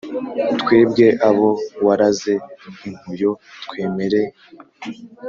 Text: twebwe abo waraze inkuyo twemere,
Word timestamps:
twebwe 0.61 1.07
abo 1.29 1.49
waraze 1.85 2.33
inkuyo 2.87 3.31
twemere, 3.63 4.21